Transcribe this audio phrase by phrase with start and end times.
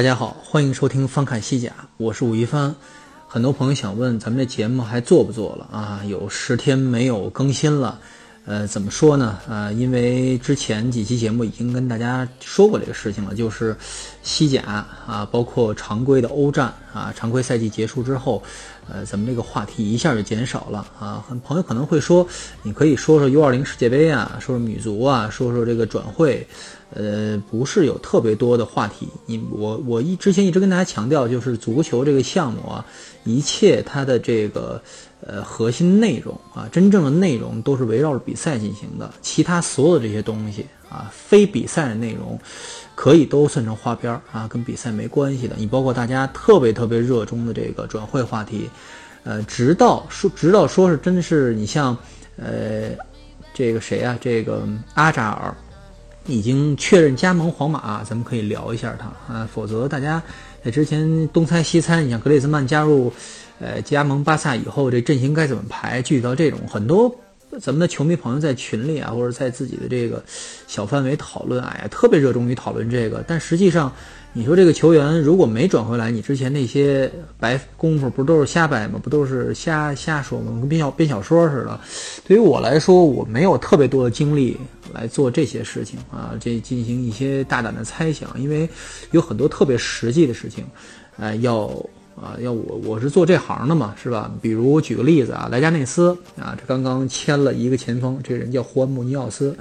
[0.00, 2.74] 大家好，欢迎收听翻看西甲，我是武一帆。
[3.28, 6.00] 很多朋友想问，咱们这节目还做不做了啊？
[6.08, 7.98] 有十天没有更新了，
[8.46, 9.38] 呃，怎么说呢？
[9.46, 13.76] 呃，因为之前几期节目已经跟大家说过这个事情了，就是
[14.22, 18.42] 西甲啊，包括常规的欧战啊，常规赛季结束之后，
[18.90, 21.22] 呃，咱们这个话题一下就减少了啊。
[21.28, 22.26] 很朋友可能会说，
[22.62, 26.48] 你可以说说 U20 世界杯啊，说说女足啊，说说这个转会。
[26.92, 29.08] 呃，不是有特别多的话题。
[29.26, 32.84] 你我我一之前一直跟大家强调，就是足球这个项目啊，
[33.24, 34.82] 一切它的这个
[35.24, 39.08] 呃核心内容啊，真正的内容都是围绕着比赛进行的。
[39.22, 42.36] 其他所有的这些东西啊，非比赛的内容，
[42.96, 45.54] 可以都算成花边儿啊，跟比赛没关系的。
[45.56, 48.68] 你包括大家特别特别热衷的这个转会话题，
[49.22, 51.96] 呃，直到说直到说是真的是你像
[52.36, 52.90] 呃
[53.54, 55.54] 这个谁啊，这个阿扎尔。
[56.26, 60.22] 已经确认加盟皇马，咱们可以聊一下他啊，否则大家
[60.64, 63.12] 在之前东猜西猜，你像格列兹曼加入，
[63.58, 66.00] 呃，加盟巴萨以后，这阵型该怎么排？
[66.02, 67.14] 具体到这种，很多
[67.58, 70.22] 咱们的球迷朋友在群里啊，或者在自己的这个
[70.66, 73.92] 小范围讨论，哎呀，特别热衷于讨论这个，但实际上。
[74.32, 78.96] 你说这个球员如果没转回来，你之前那些白功夫不都是瞎掰吗？
[79.02, 80.52] 不都是瞎瞎说吗？
[80.60, 81.80] 跟编小编小说似的。
[82.24, 84.56] 对于我来说，我没有特别多的精力
[84.94, 88.68] 来做这些事情啊，这进行一些大胆的猜想，因为
[89.10, 90.64] 有很多特别实际的事情，
[91.18, 91.68] 呃，要
[92.20, 94.30] 啊要我我是做这行的嘛，是吧？
[94.42, 99.56] 比如举个例子啊，莱加内斯啊，这刚刚签了一个前锋，这人叫胡安穆尼奥斯，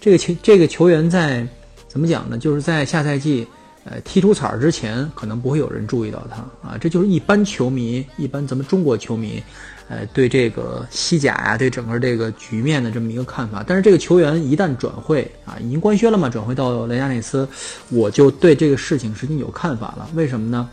[0.00, 1.46] 这个球这个球员在
[1.86, 2.38] 怎么讲呢？
[2.38, 3.46] 就是在下赛季。
[3.82, 6.36] 呃，踢出彩儿之前，可能不会有人注意到他
[6.68, 9.42] 啊，这就是一般球迷，一般咱们中国球迷，
[9.88, 13.64] 呃，对这个西甲呀，对整个这个局面的这么一个看法。
[13.66, 17.48] 但是这个球员一旦转会啊，已经官宣了嘛，转会到莱加内斯，
[17.88, 20.06] 我就对这个事情实际有看法了。
[20.14, 20.68] 为什么呢？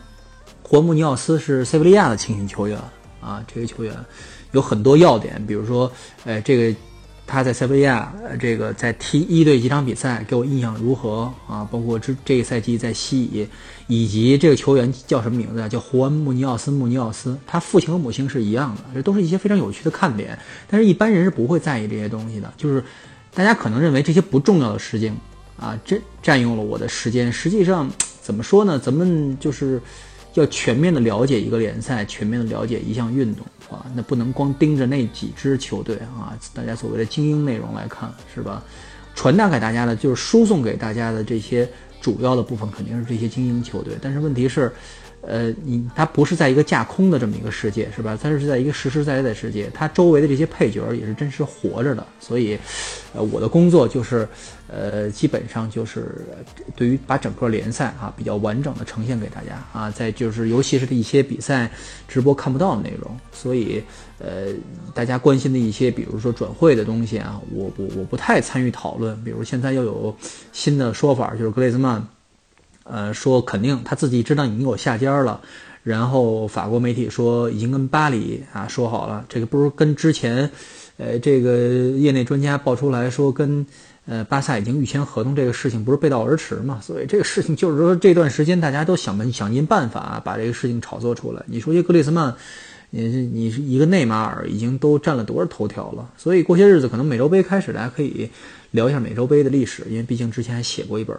[0.67, 2.77] 霍穆尼奥斯是塞维利亚的青训球员
[3.21, 3.95] 啊，这个球员
[4.51, 5.89] 有很多要点，比如说，
[6.25, 6.77] 呃，这个。
[7.29, 11.67] 他在塞维利亚，呃，这个在踢一队几场比赛，给我印象如何啊？
[11.69, 13.45] 包括这这个赛季在西乙，
[13.87, 15.67] 以及这个球员叫什么名字啊？
[15.67, 16.71] 叫胡安穆尼奥斯。
[16.71, 20.39] 穆尼奥斯，他父亲和母亲是一样的，这都是一些非常有趣的看点。
[20.69, 22.53] 但是，一般人是不会在意这些东西的。
[22.55, 22.81] 就是
[23.33, 25.13] 大家可能认为这些不重要的事情
[25.59, 27.29] 啊，这占用了我的时间。
[27.29, 27.91] 实际上，
[28.21, 28.79] 怎么说呢？
[28.79, 29.81] 咱们就是
[30.39, 33.45] 要全面的了解一个联赛，全面的了解一项运动。
[33.69, 38.63] 啊，那不能光盯着那几支球队啊，大家所谓的精英内容来看，是吧？
[39.13, 41.67] 传达给大家的，就是输送给大家的这些
[41.99, 43.95] 主要的部分，肯定是这些精英球队。
[44.01, 44.71] 但是问题是。
[45.21, 48.17] 呃，你它不是在一个架空的这么一个世界，是吧？
[48.21, 52.05] 它是在一个实实在在的世界，它周围的这些配角也是真实活着的。
[52.19, 52.57] 所以，
[53.13, 54.27] 呃，我的工作就是，
[54.67, 56.25] 呃，基本上就是
[56.75, 61.69] 对于把整个联赛啊比较完整的呈现给大家啊，在就是尤其是的一些比赛
[62.07, 63.11] 直播看不到的内容。
[63.33, 63.83] 所以，
[64.19, 64.53] 呃，
[64.93, 69.21] 大家关心的一些，比如说转会的东西啊，我我我不太参与讨论。
[69.23, 70.15] 比如现在又有
[70.53, 72.07] 新的说法，就是格雷兹曼。
[72.89, 75.41] 呃，说肯定他自己知道已经有下家了，
[75.83, 80.49] 然后法国媒体说已经跟巴黎啊说好了，这个不是跟之前，
[80.97, 81.57] 呃，这个
[81.97, 83.65] 业内专家爆出来说跟
[84.05, 86.79] 呃巴萨已经预签合同这个事情不是背道而驰嘛？
[86.81, 91.43] 所以这个事情就是说这段时间大家都想办想尽办法把这个事情炒作出来。
[91.45, 92.33] 你说这格列斯曼，
[92.89, 96.09] 你你是一个内马尔已经都占了多少头条了？
[96.17, 98.29] 所以过些日子可能美洲杯开始，大家可以
[98.71, 101.17] 聊一下美洲杯的历史，因为毕竟之前还写过一本。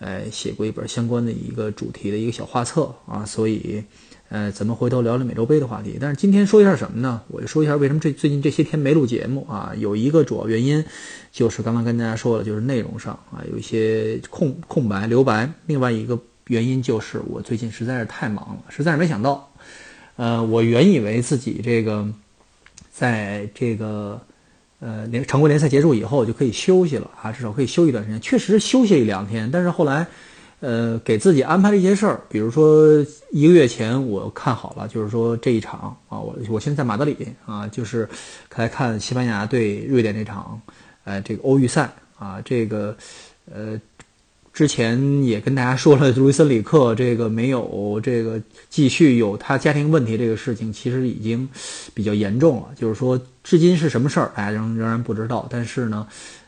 [0.00, 3.82] 呃，写过一本相关的一个主题的一个小画册啊，所以，
[4.28, 5.98] 呃，咱们回头聊聊美洲杯的话题。
[6.00, 7.20] 但是今天说一下什么呢？
[7.26, 9.72] 我就说一下为什么这最近这些天没录节目啊。
[9.76, 10.84] 有一个主要原因，
[11.32, 15.50] 就是刚刚跟大家说了，就是内容上啊有一些空空白留白。
[15.66, 19.52] 另外一个原因就是我最近实在是太忙了，实在是没想到。
[20.14, 22.08] 呃，我原以为自己这个
[22.92, 24.22] 在这个。
[24.80, 28.20] 呃，联常规联赛结束以后就可以休息了啊，至少可以休一段时间。
[28.20, 30.06] 确实休息一两天，但是后来，
[30.60, 38.08] 呃，给自己安排了一些事儿，比如说一个月前我看好了，就是说这一场啊，我我现在在马德里啊，就是
[38.54, 40.60] 来看西班牙对瑞典这场，
[41.04, 42.96] 呃，这个欧预赛啊，这个
[43.52, 43.80] 呃。
[44.58, 51.48] 之前也跟大家说了，路易斯里克这个没有这个继续有他家庭问题这个事情，其实已经
[51.94, 52.70] 比较严重了。
[52.74, 55.46] 就是说，至今是什么事儿，大家仍仍然不知道。
[55.48, 56.04] 但是呢，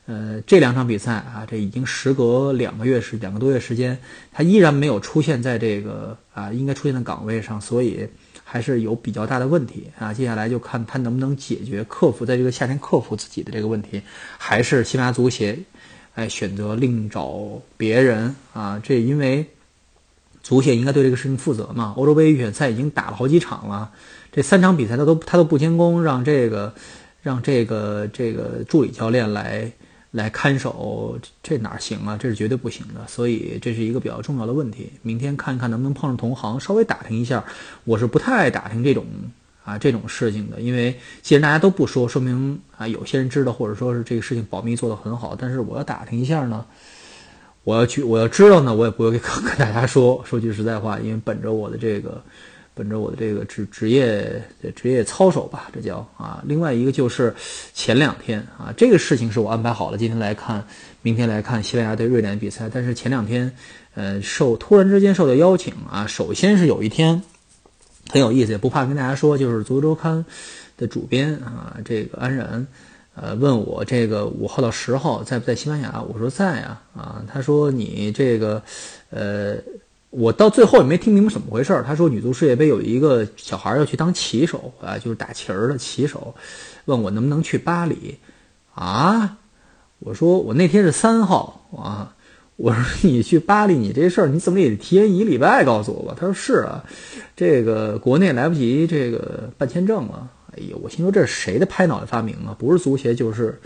[0.07, 3.97] 呃，这两场比赛啊，这已经时隔两个月时两个多月时间，
[4.33, 8.05] 他依然没有出现在这个啊应该出现的岗位上，所以
[8.43, 10.13] 还是有比较大的问题啊。
[10.13, 14.03] 接下来就看他能不能解决、克服在这个夏天克服自己的这个问题，
[14.37, 15.57] 还是西班牙足协。
[16.21, 18.79] 哎，选择另找别人啊！
[18.85, 19.47] 这因为
[20.43, 21.95] 足协应该对这个事情负责嘛。
[21.97, 23.91] 欧洲杯预选赛已经打了好几场了，
[24.31, 26.75] 这三场比赛他都他都不监工，让这个
[27.23, 29.73] 让这个这个助理教练来
[30.11, 32.19] 来看守，这哪行啊？
[32.21, 33.01] 这是绝对不行的。
[33.09, 34.91] 所以这是一个比较重要的问题。
[35.01, 37.43] 明天看一看能不能碰上同行，稍微打听一下。
[37.85, 39.07] 我是不太爱打听这种。
[39.63, 45.37] 啊，这种事情的，因为既然大家都不说，说明啊，有些人知道，或者说是这个事情保密做得很好。
[45.39, 46.65] 但是我要打听一下呢，
[47.63, 50.23] 我要去，我要知道呢，我也不会跟跟大家说。
[50.25, 52.23] 说句实在话，因为本着我的这个，
[52.75, 54.43] 本着我的这个职职业
[54.75, 56.43] 职业操守吧，这叫啊。
[56.47, 57.33] 另外一个就是
[57.75, 60.65] 前两天啊，这个事情是我安排好了，今天来看，
[61.03, 62.69] 明天来看西班牙对瑞典比赛。
[62.73, 63.55] 但是前两天，
[63.95, 67.23] 呃，受突然之间受到邀请啊，首先是有一天。
[68.11, 70.19] 很有意思，也不怕跟大家说，就是《足球周刊》
[70.77, 72.67] 的主编啊，这个安然，
[73.15, 76.03] 呃，问我这个五号到十号在不在西班牙？
[76.03, 78.61] 我说在啊，啊，他说你这个，
[79.11, 79.57] 呃，
[80.11, 81.85] 我到最后也没听明白怎么回事。
[81.87, 86.35] 他说女足世界杯有一个小孩要去当旗手啊，就是打旗儿的旗手，
[86.87, 88.19] 问我能不能去巴黎
[88.75, 89.39] 啊？
[90.01, 92.17] 我说我那天是三号啊。
[92.61, 96.15] 我说 你去巴黎，你这事儿你怎么也得提前一礼拜告诉我吧？
[96.19, 96.85] 他说是啊，
[97.35, 100.29] 这个国内来不及这个办签证了。
[100.53, 102.55] 哎呦，我心说这是谁的拍脑袋发明啊？
[102.59, 103.59] 不是足协就是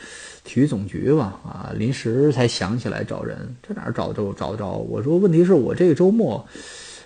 [0.45, 1.41] 体育总局吧？
[1.43, 3.37] 啊，临时才想起来找人，
[3.67, 4.71] 这哪儿找着找得着？
[4.71, 6.47] 我说问题是我这个周末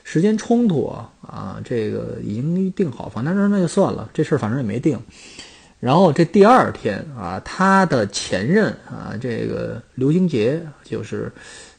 [0.05, 4.99] 时间冲突啊，啊，这个已经定好，房，那那那就算了，这事儿反正也没定。
[5.81, 11.33] 然后这第二天啊，他的前任啊，这个刘金杰就是。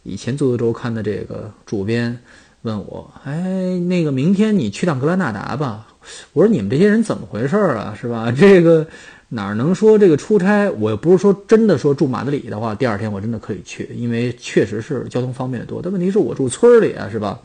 [0.09, 2.17] 以前足球周刊的这个主编
[2.63, 5.87] 问我：“哎，那个明天你去趟格拉纳达吧？”
[6.33, 7.95] 我说：“你们这些人怎么回事啊？
[7.99, 8.31] 是吧？
[8.35, 8.87] 这个
[9.29, 10.69] 哪儿能说这个出差？
[10.71, 15.81] 我又不是说真的说住马德里的话，第二天我真的可以去，因为确实是交通方便的多。
[15.81, 17.39] 但问题是我住村里啊，是吧？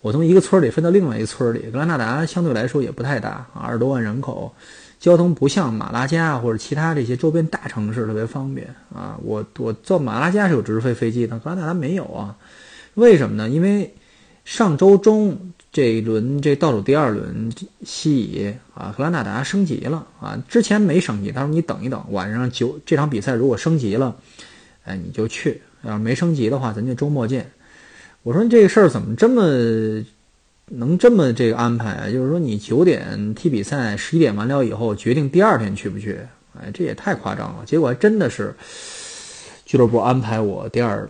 [0.00, 4.52] 我从一个村里分到另外一个村里，格拉纳达相对来说也不太大，二十多万人口。”
[4.98, 9.16] 交通不像马拉加或者其他这些周边大城市特别方便啊！
[9.22, 12.36] 我我坐马拉加是有直飞飞机的，格拉纳达没有啊？
[12.94, 13.48] 为什么呢？
[13.48, 13.94] 因为
[14.44, 15.38] 上周中
[15.70, 17.52] 这一轮这倒数第二轮
[17.84, 24.16] 西乙啊，格拉纳达升级了啊，之前没升级，他说你等一等，晚上九这场比赛如果升级了，
[24.84, 27.50] 哎你就去；要是没升级的话，咱就周末见。
[28.22, 29.42] 我说这个事儿怎么这么？
[30.68, 32.10] 能这么这个安排？
[32.10, 36.18] 就是说你九点踢比赛，十一点完了以后决定第二天去不去？
[36.58, 37.62] 哎，这也太夸张了。
[37.64, 38.52] 结果还真的是
[39.64, 41.08] 俱乐部安排我第二，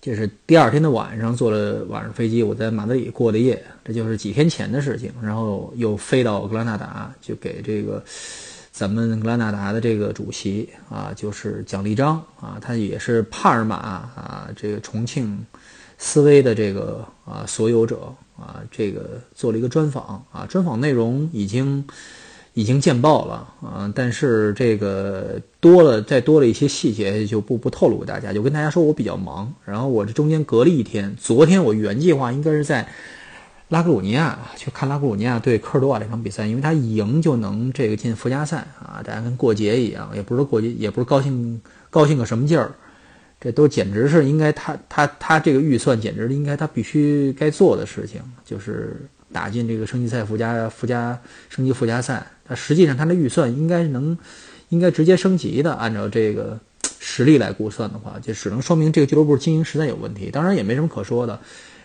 [0.00, 5.10] 就是第二天的晚上坐了晚上飞机，我在马德里过的夜，这就是几天前的事情。
[5.20, 8.00] 然后又飞到格拉纳达，就给这个
[8.70, 15.44] 咱们格拉纳达的这个主席啊，就是蒋立章啊，他也是帕尔马啊，这个重庆
[15.98, 18.14] 斯威的这个啊所有者。
[18.42, 21.84] 啊，这个做了一个专访啊，专访内容已经
[22.54, 32.88] 已经见报了啊，但是这个多了再多了一些细节就不不透露给大家，就跟大家说我比较忙，然后我这中间隔了一天，昨天我原计划应该是在
[33.68, 42.74] 拉格鲁尼亚去看拉格鲁尼亚对科尔多瓦这场比赛，因为他一赢就能这个进附加赛啊，大家跟过节一样，也不是过节，也不是高兴高兴个什么劲儿。
[43.42, 48.96] 这都简直是应该他他他这个预算简直应该他必须该做的事情，就是
[49.32, 51.18] 打进这个升级赛附加附加
[51.48, 52.24] 升级附加赛。
[52.44, 54.16] 他实际上他的预算应该能
[54.68, 56.56] 应该直接升级的，按照这个
[57.00, 60.30] 实力来估算的话，就只能说明这个俱乐部经营实在有问题。
[60.30, 61.40] 当然也没什么可说的，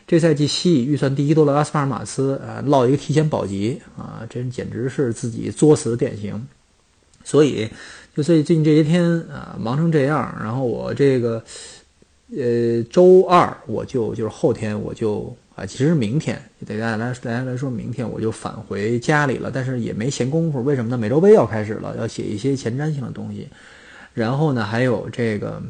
[0.05, 6.47] 这赛季西乙预算第一多的拉斯帕尔马斯啊落一个提前保级啊，这简直是自己作死的典型。
[7.23, 7.67] 所以。
[8.17, 11.43] 就最近这些天啊，忙成这样，然后我这个，
[12.35, 20.63] 呃，周二我就就是后天我就啊，其实明天，对大家来大家来说，明天我就返回家里了，但是也没闲工夫。
[20.63, 20.97] 为什么呢？
[20.97, 23.47] 美洲杯要开始了，要写一些前瞻性的东西，
[24.15, 25.61] 然后呢，还有这个，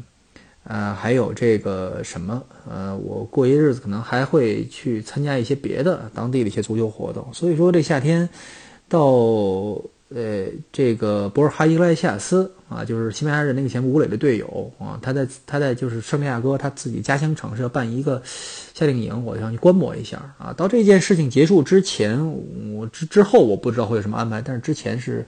[0.64, 7.28] 呃，还有这个什么，呃，我过些日子可能还会去参加一些别的当地的一些足球活动。
[7.30, 8.26] 所以说，这夏天
[8.88, 9.78] 到
[10.14, 20.52] 呃这个博尔哈伊莱西亚斯啊，就是西班牙人那个前吴磊的队友啊，他在他在就是圣地亚哥他自己家乡城市要办一个夏令营，我想去观摩一下啊。
[20.52, 22.18] 到这件事情结束之前，
[22.74, 25.24] 我之之后我不知道会有什么安排，但是之前是。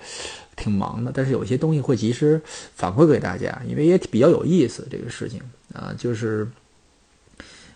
[0.57, 2.39] 挺忙的，但是有些东西会及时
[2.75, 5.41] 反馈给大家，因为也比较有意思这个事情
[5.73, 6.47] 啊，就是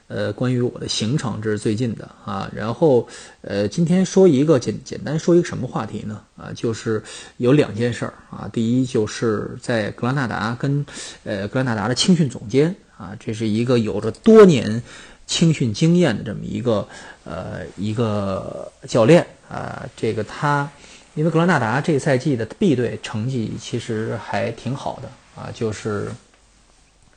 [0.09, 2.51] 呃关于我的行程，这是最近的啊。
[2.55, 3.09] 然后
[3.41, 6.21] 呃今天说一个简简单说一个什么话题呢？
[6.37, 7.03] 啊，就是
[7.39, 8.49] 有两件事儿啊。
[8.53, 10.85] 第一就是在格兰纳达跟
[11.25, 14.83] 呃格兰纳达的青训总监啊，这是一个有着多年
[15.27, 16.87] 青训经验的这么一个
[17.25, 20.71] 呃一个教练啊，这个他。
[21.17, 25.09] 因为格兰纳达这赛季的 B 队成绩其实还挺好的
[25.41, 26.09] 啊，就是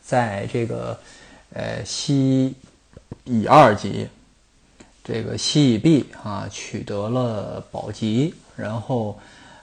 [0.03, 0.95] 在这个
[1.51, 2.53] 呃西
[3.27, 4.07] 乙二级
[5.03, 9.19] 这个西乙 B 啊取得了保级，然后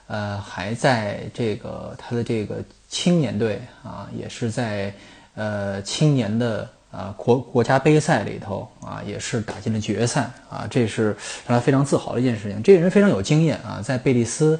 [0.07, 4.93] 呃还在这个他的这个青年队啊也是在
[5.33, 6.69] 呃青年的。
[6.91, 11.07] 啊，国国家杯赛里头啊，也是打进了决赛啊，这是
[11.45, 12.63] 让他非常自豪的一件事情。
[12.63, 14.57] 这个人非常有经验啊，在贝蒂斯，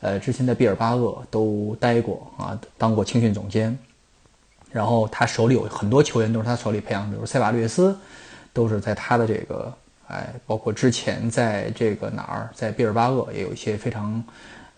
[0.00, 3.78] 呃，之前在毕尔巴鄂都待过啊，当过青训总监。
[4.72, 7.96] 然后他手里有很多球员都是他手里培养，比如塞瓦略斯，
[8.56, 9.72] 都是在他的这个，
[10.08, 14.24] 哎，包括之前在这个哪儿，在毕尔巴鄂也有一些非常，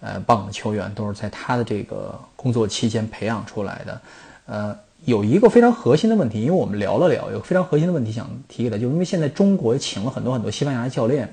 [0.00, 4.00] 呃，棒的球员，都是在他的这个工作期间培养出来的，
[4.46, 4.76] 呃。
[5.04, 11.32] 有一个非常核心的问题，因为我们聊了聊，有非常核心的问题想提给他，就是因为现在中国请了很多很多西班牙教练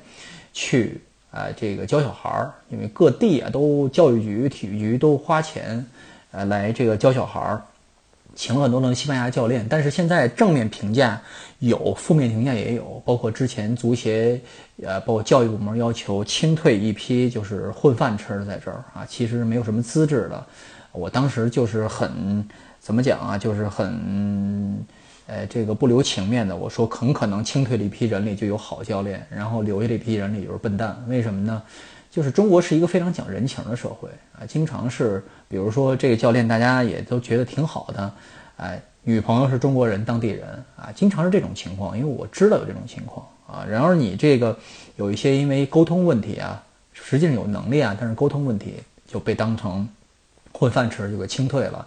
[0.53, 5.83] 去啊，这个教小孩儿，因为各地啊都教育局、体育局都花钱
[6.29, 7.61] 呃来这个教小孩儿，
[8.35, 11.19] 请了很多的西班牙教练，但是现在正面评价
[11.59, 14.39] 有，负面评价也有，包括之前足协
[14.83, 20.45] 呃，包括教育部门要求清退一批就是混饭吃的在这儿啊，其实没有什么资质的，
[20.91, 22.47] 我当时就是很。
[22.85, 23.35] 怎么讲啊？
[23.35, 24.85] 就是很，
[25.25, 26.55] 呃，这个不留情面的。
[26.55, 31.03] 我说很可能清退了一批人里就有好教练，然后留下这批人里就是笨蛋。
[31.07, 31.63] 为什么呢？
[32.15, 34.07] 就是中国是一个非常讲人情的社会
[34.39, 38.09] 啊，经常是，比如说这个教练大家也都觉得挺好的，
[38.55, 41.97] 哎，女朋友是中国人，当地人啊，经常是这种情况。
[41.97, 43.65] 因为我知道有这种情况啊。
[43.69, 44.57] 然而你这个
[44.95, 49.85] 有一些因为沟通问题啊，实际上有能力啊，但是沟通问题就被当成
[50.53, 51.85] 混饭吃，就给清退了。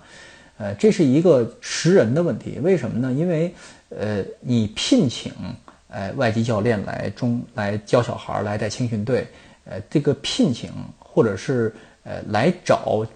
[0.59, 3.11] 呃，这是一个识人的问题，为什么呢？
[3.11, 3.55] 因为，
[3.89, 5.33] 呃，你聘请，
[5.89, 9.27] 呃，外籍教练来中来教小孩来带青训队，
[9.69, 13.07] 呃，这个聘请或者是呃来找，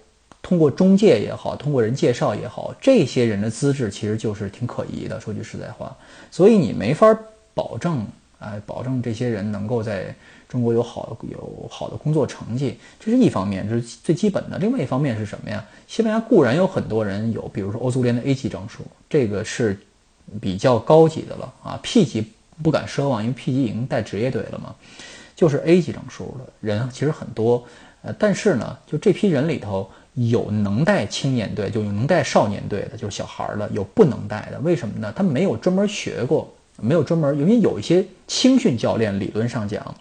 [0.41, 5.19] 通过中介也好，通过人介绍也好，这些人的资质其实就是挺可疑的。
[5.19, 5.95] 说句实在话，
[6.29, 7.17] 所以你没法
[7.53, 8.05] 保证，
[8.39, 10.15] 啊，保证这些人能够在。
[10.49, 14.59] 中国有好有好的工作成绩，这是一方面，这是最基本的。
[14.59, 15.65] 另外一方面是什么呀？
[15.87, 19.75] 西班牙固然有很多人有，比如说欧足联的 A 级证书，这个是
[20.39, 21.79] 比较高级的了啊。
[21.81, 22.31] P 级
[22.61, 24.75] 不敢奢望，因为 P 级已经带职业队了嘛。
[25.43, 27.61] 就是 A 级证书的人其实很多，
[28.01, 34.59] 呃，但是呢，就这批人里头有能带青年队，就有能带少年队的，就是小孩儿的，有不能带的。
[34.61, 35.11] 为什么呢？
[35.13, 39.93] 他没有专门学过，没有专门，因为有一些青训教练理论上讲。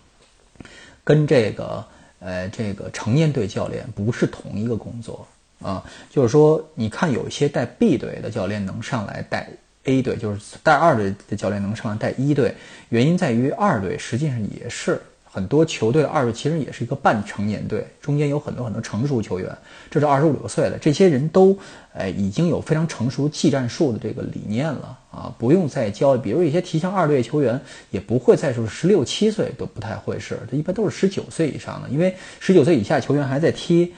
[1.02, 1.84] 跟这个
[2.20, 5.26] 呃，这个成年队教练不是同一个工作
[5.60, 9.50] 啊，就是说，你看有一些带 B 队的教练能上来带
[9.86, 12.54] A 队，就是带二队的教练能上来带一队，
[12.90, 15.02] 原因在于二队实际上也是。
[15.34, 19.50] 很多球队的二队其实也是一个半成年队，中间有很多很多成熟球员，
[19.90, 21.56] 这是二十五六岁的，这些人都，
[21.94, 26.18] 哎，已经有非常成熟技战术的这个理念了啊，不用再教。
[26.18, 27.58] 比如一些提倡二队球员，
[27.90, 33.94] 也不会再说十六七岁都不太会是，这一般都是十九岁以上的，因为十九岁以下球员还在踢，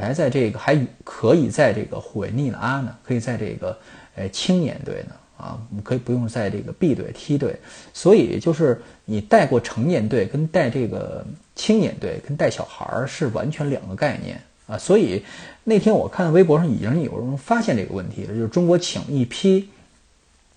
[0.00, 3.78] 还在这个还可以在这个虎维尼拉呢，可以在这个，
[4.14, 5.14] 呃，青年队呢。
[5.38, 7.54] 啊，可以不用在这个 B 队梯队，
[7.94, 14.76] 所以就是你带过成年队跟带这个青年队跟带小孩儿是完全两个概念啊。
[14.76, 15.24] 所以
[15.62, 19.68] 那天我看微博上已经有人发现这个问题了，就是中国请一批，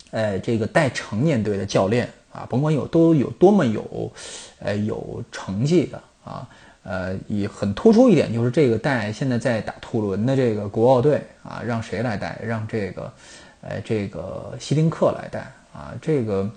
[0.10, 4.12] 呃，这个带成年队的教练啊，甭管有都有多么有，
[4.58, 6.50] 呃，有成绩的啊，
[6.82, 12.42] 呃，以很突出一点就是这个带现在在打土伦的这个国奥队啊，让谁来带？
[12.44, 13.14] 让这个。
[13.62, 15.40] 哎，这个希林克来带
[15.74, 16.50] 啊，这个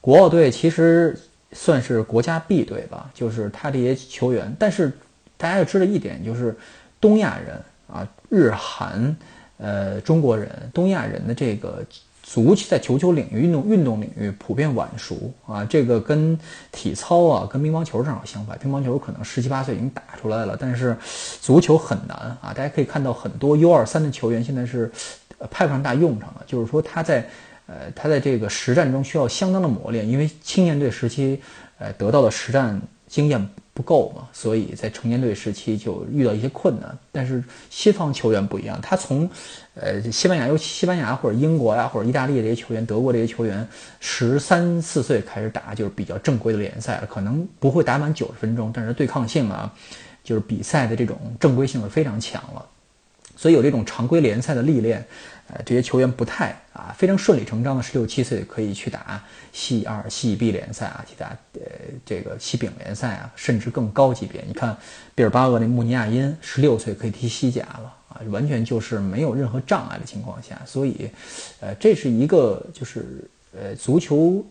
[0.00, 1.18] 国奥队其实
[1.52, 4.54] 算是国家 B 队吧，就是他这些球员。
[4.58, 4.92] 但是
[5.36, 6.56] 大家要知道一点，就是
[7.00, 9.16] 东亚人啊，日韩，
[9.56, 11.84] 呃，中国人，东亚人的这个
[12.22, 16.38] 足球在球球领域、运动运动领域普遍晚熟啊，这个跟
[16.70, 18.56] 体操啊、跟乒乓球正好相反。
[18.58, 20.96] 乒乓球可能十七八岁已经打出来了，但是
[21.40, 22.54] 足球很难啊。
[22.54, 24.90] 大家可以看到很多 U 二三的球员现在是
[25.50, 27.28] 派不上大用场了，就是说他在
[27.66, 31.40] 呃他在这个实战中需要相当的磨练，因为青年队时期
[31.78, 33.48] 呃得到的实战经验。
[33.74, 36.94] 不够嘛，所以在成年队时期就遇到一些困难。
[37.10, 39.26] 但是西方球员不一样，他从，
[39.72, 43.66] 呃，西班牙，尤其西班牙或者英国呀，或者意大利这些球员，德国这些球员，
[43.98, 49.72] 十三四岁开始打，就是比较正规的联赛了，可能不会打满九十分钟，但是对抗性啊，
[50.22, 52.62] 就是比赛的这种正规性是非常强了。
[53.38, 55.02] 所以有这种常规联赛的历练。
[55.64, 61.60] 这些球员不太啊，非常顺理成章的，十六七岁可以去打西二、西 B 联赛啊，去打呃
[62.06, 64.42] 这个西丙联赛啊，甚至更高级别。
[64.46, 64.76] 你看，
[65.14, 70.58] 毕尔巴鄂那穆尼亚因十六岁可以踢西甲了啊，完全就是没有任何障碍的情况下。
[70.64, 71.10] 所以，
[71.60, 73.04] 呃，这是一个就是
[73.54, 74.44] 呃足球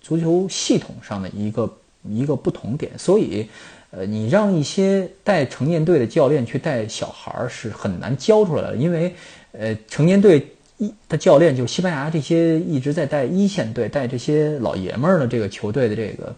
[0.00, 2.92] 足球系统上的一个一个不同点。
[2.96, 3.48] 所以，
[3.90, 9.12] 呃，你让一些带成年队的教练去带小孩儿是很难教出来的，因为。
[9.56, 10.44] 呃，成年队
[10.78, 16.34] 一的教练就西班牙这些一直在带一线队、带这些老爷们儿的这个球队的这个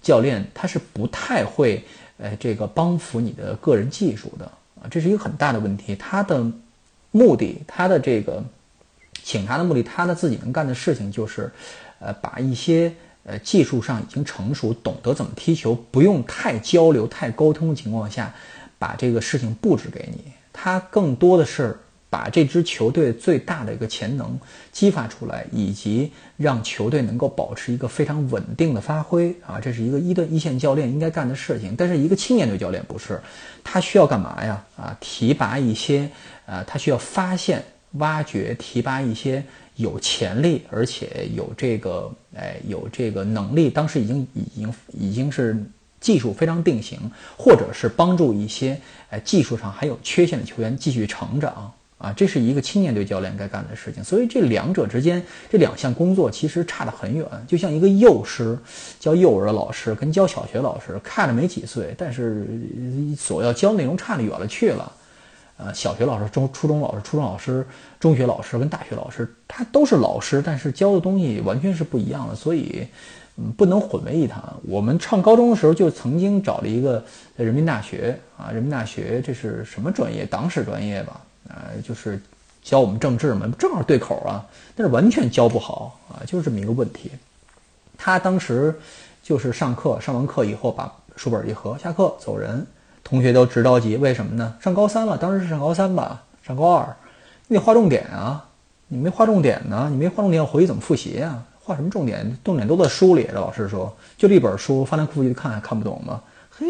[0.00, 1.84] 教练，他是不太会
[2.16, 5.94] 呃这个帮扶你的个人技术的啊，这是一个很大的问题。
[5.96, 6.42] 他的
[7.10, 8.42] 目的，他的这个
[9.22, 11.52] 请他的目的，他的自己能干的事情就是，
[11.98, 12.90] 呃，把一些
[13.24, 18.34] 呃技术上已经成熟、懂得怎么踢球、不用太交流、太沟通的情况下，
[18.78, 20.32] 把这个事情布置给你。
[20.50, 21.78] 他更多的是。
[22.14, 24.38] 把这支球队最大的一个潜能
[24.70, 31.74] 激发出来，以及让球队能够保持一个非常稳定的发挥啊，这是一个一队一线教练应该干的事情。
[31.76, 33.20] 但是一个青年队教练不是，
[33.64, 34.64] 他需要干嘛呀？
[34.76, 36.08] 啊，提拔一些
[36.46, 39.44] 啊，他需要发现、挖掘、提拔一些
[39.74, 45.56] 有潜力而且有这个哎有这个能力，当时已经已经已经是
[46.00, 47.00] 技术非常定型，
[47.36, 48.80] 或者是帮助一些
[49.10, 51.72] 哎技术上还有缺陷的球员继续成长。
[51.96, 57.26] 啊，这是一个青年队教练该干的事情，所以这两者之间这两项工作其实差得很远。
[57.46, 58.58] 就像一个幼师
[58.98, 62.46] 教幼儿的老师跟教小学老师看着没几岁，但是
[63.16, 64.92] 所要教内容差得远了去了。
[65.56, 67.64] 呃，小学老师、中初中老师、初中老师、
[68.00, 72.84] 中学老师跟大学老师，他都是老师，但是教的东西完全是不一样的，所以
[73.36, 74.42] 嗯，不能混为一谈。
[74.64, 77.02] 我们上高中的时候就曾经找了一个
[77.38, 80.26] 在人民大学啊，人民大学这是什么专业？
[80.26, 81.20] 党史专业吧。
[81.48, 82.20] 呃，就是
[82.62, 87.10] 教我们政治嘛，正好对口啊，但是完全教不好啊，就是这么一个问题。
[87.96, 88.74] 他当时
[89.22, 92.66] 就是上课，上完课以后把书本一合，下课走人，
[93.02, 94.56] 同学都直着急，为什么呢？
[94.60, 96.96] 上高三了，当时是上高三吧，上高二，
[97.48, 98.44] 你得划重点啊，
[98.88, 101.44] 你没划重点呢，你没划重点，我回去怎么复习啊？
[101.60, 102.36] 划什么重点？
[102.44, 103.24] 重点都在书里。
[103.30, 106.22] 这老师说，就这本书，翻来覆去看，还看不懂吗？
[106.50, 106.66] 嘿，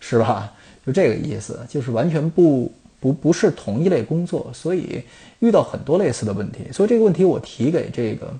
[0.00, 0.52] 是吧？
[0.84, 2.72] 就这个意思，就是完全不。
[3.00, 5.02] 不不是同一类工作，所以
[5.40, 6.72] 遇到很多类似的问题。
[6.72, 8.34] 所以这个问题我提给这个，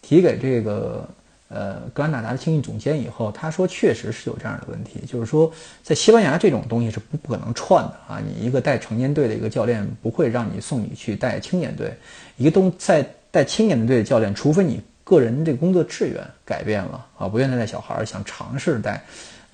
[0.00, 1.08] 提给这个
[1.48, 8.20] 呃格兰纳达的青训总监以后，他说确实是有这样的问题，就是说在西班牙这种东西是不不可能串的啊。
[8.24, 11.92] 你一个带成年队的一个教练不会让你送你去带青年队，
[12.36, 19.02] 一个东在带青年队的教练，除非你个人这工作志愿改变了啊，不愿意带小孩，想尝试带。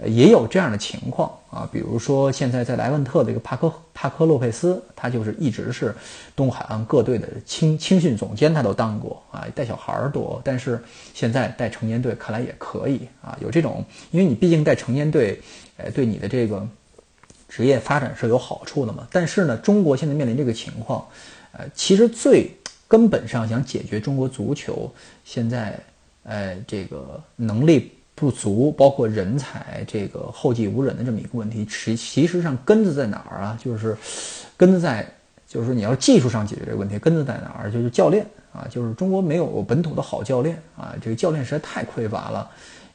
[0.05, 5.95] 也有这样的情况啊，比如说现在在莱万特的一个帕科帕科洛佩斯，他就是一直是
[6.35, 10.79] 东海岸各队的青青训总监，他都当过啊，带小孩儿多，但是
[11.15, 15.41] 现在带成年队看来也可以啊，有这种，因为你毕竟带成年队，
[15.79, 16.69] 呃，对你的这个
[17.49, 19.09] 职业发展是有好处的嘛。
[19.11, 21.09] 但是呢，中国现在面临这个情况，
[21.53, 22.51] 呃，其实最
[22.87, 24.93] 根本上想解决中国足球
[25.25, 25.81] 现在，
[26.25, 27.93] 呃，这个能力。
[28.17, 33.59] 不足，包括人才这个后继无人的这么一个问题，其其实上根子在哪儿啊？
[33.63, 33.95] 就是
[34.57, 35.07] 根子在，
[35.47, 37.71] 就是说你要技术上解决这个问题，根子在哪儿？
[37.71, 42.51] 就是教练啊，就是中国没有本土的好教练啊，这个教练实在太匮乏了。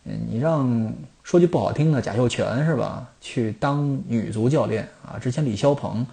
[0.06, 5.20] 嗯，你让说句不好听的，贾秀全是吧，去当女足教练啊？
[5.20, 6.04] 之前李霄鹏。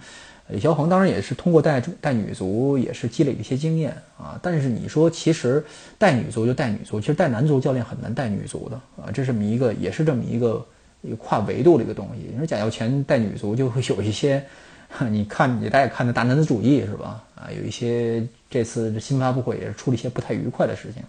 [0.51, 4.39] 李霄鹏当然也是通过带带女足，也是积累一些经验啊。
[4.41, 5.63] 但是你说，其实
[5.97, 9.11] 带女足就带女足，其实带男足教练很难带女足的啊。
[9.13, 10.65] 这是么一个，也是这么一个
[11.01, 12.29] 一个跨维度的一个东西。
[12.31, 14.43] 你说贾耀全带女足就会有一些，
[15.11, 17.23] 你看你大家看的大男子主义是吧？
[17.35, 21.03] 啊，有一些这次新发布会也是出了一些不太愉快的事情。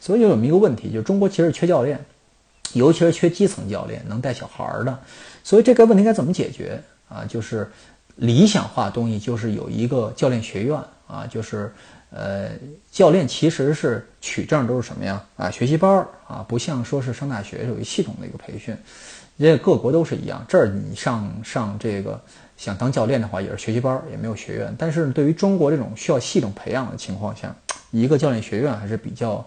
[0.00, 1.98] 所以就有一个问题，就是中国其实缺教练，
[2.74, 4.98] 尤其是缺基层教练能带小孩的。
[5.42, 6.78] 所以这个问题该怎么解决
[7.08, 7.24] 啊？
[7.26, 7.66] 就是。
[8.16, 11.72] 理想化东西就是有一个教练学院啊，就是
[12.10, 12.50] 呃，
[12.90, 15.24] 教练其实是取证都是什么呀？
[15.36, 18.76] 啊，学习班啊，不像说是上大学有一系统的一个培训，
[19.38, 20.44] 因为各国都是一样。
[20.46, 22.20] 这儿你上上这个
[22.58, 24.74] 想当教练的话，也是学习班，也没有学院。
[24.78, 27.54] 但是对于中国这种需要系统培养的情况下，
[27.90, 29.44] 一个教练学院还是比较，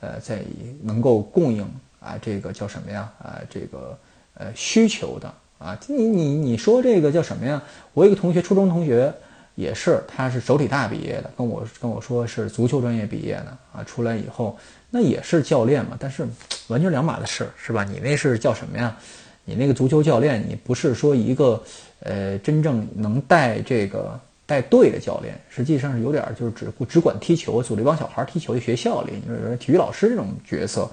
[0.00, 0.42] 呃，在
[0.82, 1.62] 能够供应
[2.00, 3.10] 啊，这个叫什么呀？
[3.18, 3.98] 啊，这个
[4.32, 7.62] 呃需求的啊，你你你说这个叫什么呀？
[7.92, 9.12] 我一个同学，初中同学。
[9.54, 14.56] 也是，他是首体大毕业的，跟我跟我说是足球专业毕业的啊，出来以后
[14.88, 16.24] 那也是教练嘛，但是
[16.68, 17.82] 完全两码子事，是吧？
[17.82, 18.96] 你那是叫什么呀？
[19.44, 21.60] 你那个足球教练，你不是说一个
[22.04, 24.16] 呃真正能带这个
[24.46, 30.88] 带队的教练，实际上是有点就是只只管踢球，组织帮小孩踢球的，学校里就是体育老师这种角色，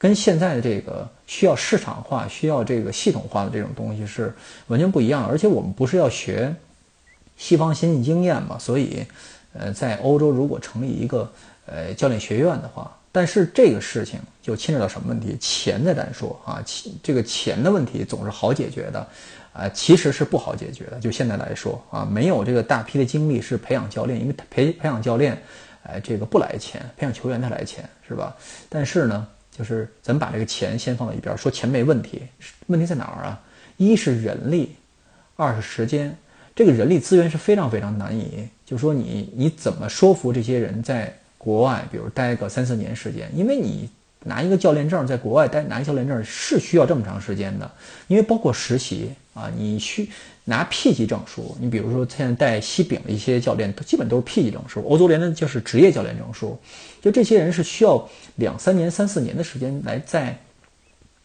[0.00, 4.34] 跟现在的这个需要市场化、需要这个系统化的这种东西是
[4.68, 6.52] 完全不一样，而且我们不是要学。
[7.36, 9.02] 西方先进经验嘛，所以，
[9.54, 11.32] 呃，在欧洲如果成立一个
[11.64, 15.34] 呃教练学院的话，但是这个事情就牵扯到什么问题？
[15.40, 19.06] 钱在单说啊，钱这个钱的问题总是好解决的，
[19.54, 21.00] 啊，其实是不好解决的。
[21.00, 25.42] 就现在来说啊，没有这个大批的精力是培养教练，因为培培养教练，
[25.82, 28.36] 哎，这个不来钱，培养球员他来钱，是吧？
[28.68, 32.22] 但是呢，就是咱们把这个钱先放到一边，说钱没问题，
[32.66, 33.40] 问题在哪儿啊？
[33.76, 34.76] 一是人力，
[35.36, 36.16] 二是时间。
[36.54, 43.30] 这个人力资源是非常非常难以，就说你你怎么说服这些人在国外，比如待个三四年时间？
[43.34, 43.88] 因为你
[44.24, 47.70] 拿一个教练证，在国外待拿一教练证是需要这么长时间的，
[48.08, 50.10] 因为包括实习啊，你需
[50.44, 51.56] 拿 P 级证书。
[51.58, 54.84] 你比如说现在带西丙的一些教练，基本都是 P 级证书。
[54.86, 56.58] 欧足联的就是职业教练证书，
[57.00, 60.38] 就这些人是需要两三年、三四年的时间来在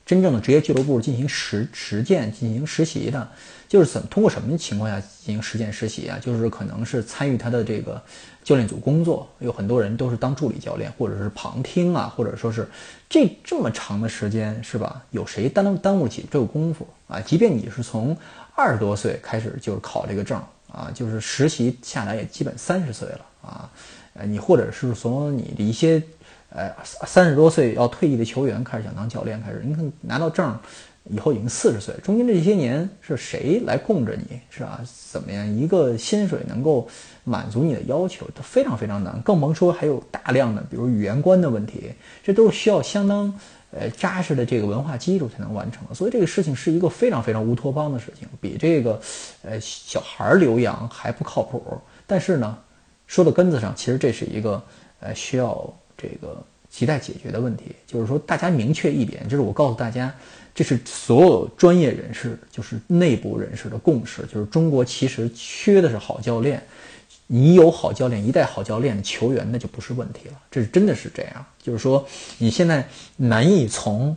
[0.06, 3.28] 真正的职业俱乐部进行实实践、进行实习的。
[3.68, 6.20] 就是怎么通过什么情况下进行实践实习啊？
[6.22, 8.00] 就是可能是参与他的这个
[8.44, 12.70] 教练组工作，有很多人都是当助理教练，或者是旁听啊，或者说是
[13.10, 15.02] 这这么长的时间是吧？
[15.10, 17.20] 有谁耽耽误起这个功夫啊？
[17.20, 18.16] 即便你是从
[18.54, 20.40] 二十多岁开始就是考这个证
[20.72, 23.70] 啊，就是实习下来也基本三十岁了啊，
[24.16, 26.02] 呃，你或者是从你的一些
[26.50, 30.58] 呃三十多岁要退役的球员开始想当教练开始，你看拿到证。
[31.08, 34.82] 以后已经四十岁，中间这些年是谁来供着你，是吧？
[35.12, 36.88] 怎么样一个薪水能够
[37.24, 41.92] 满足你的要求，都非常非常难，更甭说还有大量的，比如语言观的问题，
[42.24, 43.32] 这都是需要相当
[43.70, 45.84] 呃扎实的这个文化基础才能完成。
[45.94, 49.00] 所以这个事情是一个非常非常乌托邦的事情，比这个
[49.44, 51.62] 呃小孩儿留洋还不靠谱。
[52.08, 52.58] 但是呢，
[53.08, 54.62] 说到根子上，其实这是一个
[55.00, 60.14] 呃需要这个亟待解决的问题，就是说大家明确一点，就是我告诉大家。
[60.54, 66.64] 这是所有专业人士，就是内部人士的共识，就是中国其实缺的是好教练。
[67.28, 70.40] 你有好教练，一带好教练的球员，那就不是问题了。
[70.50, 72.88] 这是真的是这样，就是说你现在
[73.18, 74.16] 难以从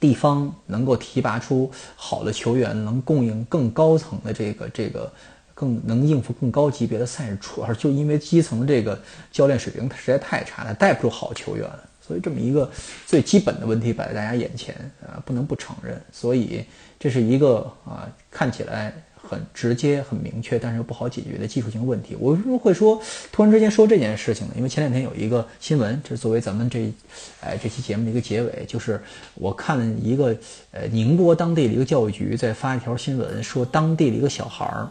[0.00, 5.12] 地方能够提拔出好的球员，能供应更高层的这个这个，
[5.56, 9.00] 更能应付更高级别的赛事，主要就因为基层这个
[9.32, 11.66] 教练水平实在太差了，带不出好球员。
[12.06, 12.70] 所以这么一个
[13.04, 15.98] 最基本的问题摆在大家眼前啊，不能不承认。
[16.12, 16.64] 所以
[17.00, 22.16] 这是一个啊看起来很直接、很明确，但是又不好解决的技术性问题。
[22.20, 24.52] 我为什么会说突然之间说这件事情呢？
[24.56, 26.92] 因为前两天有一个新闻，这是作为咱们这
[27.40, 29.02] 哎这期节目的一个结尾，就是
[29.34, 30.26] 我看一个
[30.70, 34.88] 呃宁波当地的一个教育局在发一条新闻，说当地的一个小孩儿，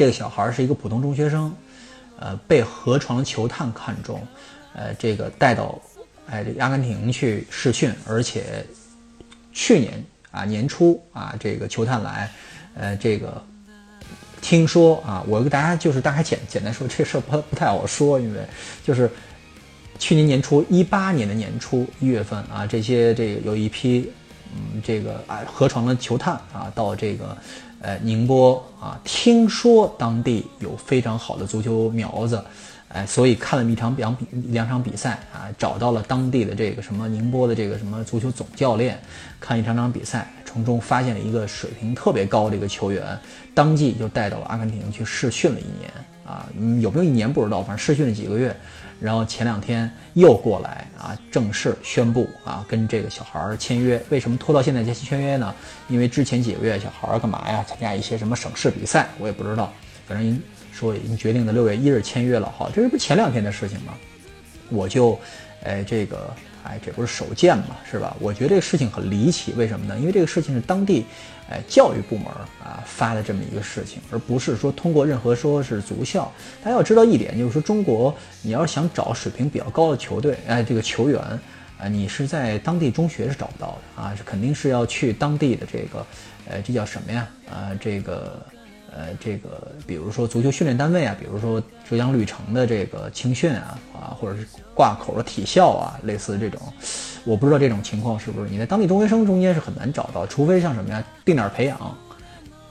[0.00, 1.54] 这个小孩是一个普通中学生，
[2.18, 4.26] 呃被河床球探看中，
[4.72, 5.78] 呃这个带到。
[6.30, 8.64] 哎，这阿根廷去试训，而且
[9.52, 12.30] 去年啊年初啊，这个球探来，
[12.74, 13.44] 呃，这个
[14.40, 18.40] 听说啊，我给大家就是大概简简单说，这事儿不不太好说，因为
[18.82, 19.10] 就是
[19.98, 24.10] 去年年初一八年的年初一月份啊，这些这个有一批
[24.54, 27.36] 嗯这个啊河床的球探啊到这个
[27.80, 32.42] 呃宁波啊，听说当地有非常好的足球苗子。
[32.92, 39.00] 哎，所以看了一场两比两场比赛啊，找到了当地的这个什么宁波的这个什么足球总教练，
[39.38, 43.16] 看一场场比赛，从中发现了一个水平特别高的一个球员，
[43.54, 45.88] 当即就带到了阿根廷去试训了一年
[46.26, 46.48] 啊，
[46.80, 48.56] 有没有一年不知道，反正试训了几个月，
[49.00, 54.00] 然后前两天又过来啊，正式宣布啊，跟这个小孩儿签约。
[54.10, 55.54] 为什么拖到现在才签约呢？
[55.88, 57.64] 因为之前几个月小孩儿干嘛呀？
[57.66, 59.72] 参加一些什么省市比赛，我也不知道，
[60.06, 60.40] 反正。
[60.72, 63.92] 说已经决定的六月一日签约了，好，这是不是前两天的事情吗？
[64.70, 65.18] 我就，
[65.62, 66.32] 哎，这个
[66.64, 68.16] 哎，这不是手贱嘛，是吧？
[68.18, 69.98] 我觉得这个事情很离奇，为什么呢？
[69.98, 71.04] 因为这个事情是当地，
[71.50, 72.26] 哎，教育部门
[72.62, 76.32] 啊发的这么一个事情，而不是说通过任何说是足校。
[76.62, 81.20] 大家要知道一点，就是说中国，你要是想找水平比较高的球队，哎，这个球员，
[81.78, 86.06] 啊，你是在当地中学是找不到的啊，是肯定是要去当地的这个，
[86.48, 87.28] 呃，这叫什么呀？
[87.50, 88.40] 啊，这个。
[88.92, 96.60] 呃，这个比如说足球训练单位啊，比如说浙江绿城的这个青训啊，啊，或者是挂口的体校啊，类似这种，
[97.24, 101.96] 我不知道这种情况是不是你在当地中学生中间是很难找到，除非像什么呀，定点培养，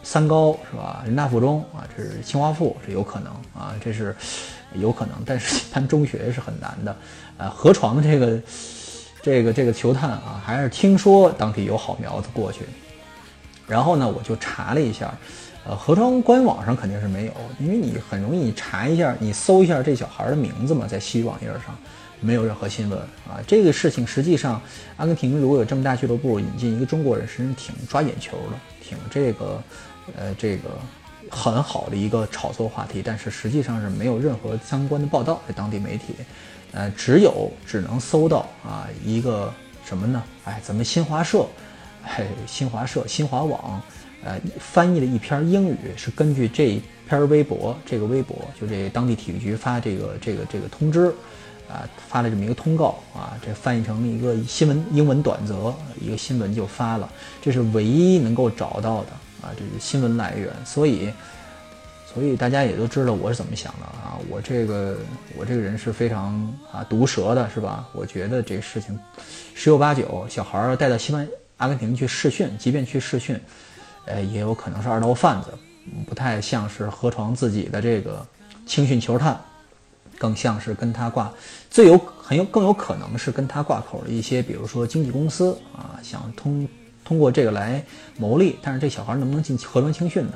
[0.01, 1.03] 三高是吧？
[1.05, 4.15] 人大附中啊，这是清华附这有可能啊，这是
[4.73, 6.95] 有可能，但是一般中学是很难的。
[7.37, 8.39] 呃，河床这个
[9.21, 12.61] 这个这个球探啊，还是听说当地有好苗子过去，
[13.67, 15.13] 然后呢，我就查了一下。
[15.65, 21.77] 呃，河床官网上肯定是没有，因为你很容易查一下，你搜一下这小孩的名字嘛，在西域网页上
[22.19, 23.39] 没有任何新闻啊。
[23.47, 24.61] 这个事情实际上，
[24.97, 29.63] 阿根廷如果有这么大俱乐部引进一个中国人，实际上挺抓眼球的，挺这个，
[30.15, 30.69] 呃，这个
[31.29, 33.01] 很好的一个炒作话题。
[33.03, 36.15] 但是实际上是没有任何相关的报道在当地媒体，
[36.71, 39.53] 呃，只有只能搜到啊一个
[39.85, 40.23] 什么呢？
[40.45, 41.45] 哎，咱们新华社，
[42.03, 43.81] 哎，新华社、新华网。
[44.21, 46.77] 呃，翻译了一篇英语，是根据这
[47.07, 51.15] 篇微博，这个微博就这当地体育局发这个这个这个通知，
[51.69, 57.07] 啊，发了这么一个通告啊，这翻译成一个新闻英文短则，一个新闻就发了，
[57.41, 61.13] 这是唯一能够找到的啊，这是新闻来源，所以，
[62.11, 64.97] 所以大家也都知道我是怎么想的啊，我这个
[65.37, 66.35] 我这个人是非常
[66.71, 67.87] 啊毒舌的，是吧？
[67.93, 68.99] 我觉得这事情
[69.53, 71.27] 十有八九，小孩儿带到西班
[71.57, 73.39] 阿根廷去试训，即便去试训。
[74.05, 75.49] 呃，也有可能是二道贩子，
[76.07, 78.25] 不太像是河床自己的这个
[78.65, 79.39] 青训球探，
[80.19, 81.33] 更像是跟他挂，
[81.71, 86.67] 最有很有更有可能是跟他挂口的一些，比如说经纪公司啊，想通
[87.03, 87.83] 通过这个来
[88.17, 88.59] 牟利。
[88.61, 90.33] 但是这小孩能不能进河床青训呢？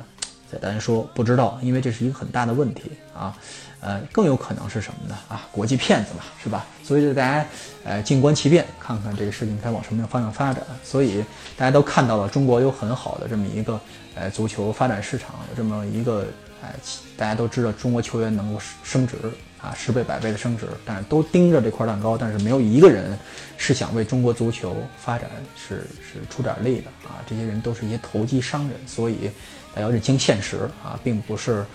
[0.52, 3.38] 再单说不知道，因为这是一个很大的问题啊。
[3.82, 5.18] 呃，更有可能是什么呢？
[5.28, 6.66] 啊，国际骗子嘛，是吧？
[6.84, 7.46] 所以就大家，
[7.84, 10.64] 呃，静观其变，看看这个事情该往什么样方向发展。
[10.86, 11.22] 所以
[11.58, 13.78] 大家都看到了，中国有很好的这么一个，
[14.16, 16.26] 呃，足球发展市场，有这么一个，
[16.62, 16.74] 哎，
[17.18, 19.18] 大家都知道中国球员能够升值
[19.64, 23.18] 啊，十倍百倍的升值，但是都盯着这块蛋糕，但是没有一个人
[23.58, 29.32] 是想为中国足球发展是是出点力的啊，这些人都是一些投机商人，所以
[29.74, 31.66] 大家要认清现实啊，并不是。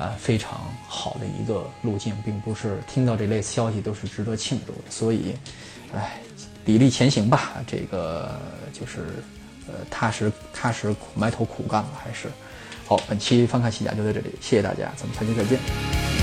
[0.00, 5.34] 呃，非常好的一个路径，并不是听到这类消息都是值得庆祝的，所以，
[5.92, 6.20] 哎，
[6.64, 8.40] 砥砺前行吧，这个
[8.72, 9.00] 就是，
[9.66, 12.28] 呃，踏实踏实埋头苦干吧，还是
[12.86, 12.96] 好。
[13.08, 16.17] 本期翻看西甲就到这里，谢谢大家，咱们下期再见。